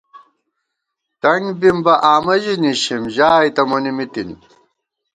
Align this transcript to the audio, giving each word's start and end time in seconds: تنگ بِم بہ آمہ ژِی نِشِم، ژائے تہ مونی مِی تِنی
تنگ 1.21 1.45
بِم 1.59 1.77
بہ 1.85 1.93
آمہ 2.13 2.35
ژِی 2.43 2.53
نِشِم، 2.63 3.03
ژائے 3.15 3.49
تہ 3.55 3.61
مونی 3.69 3.91
مِی 3.97 4.05
تِنی 4.13 4.35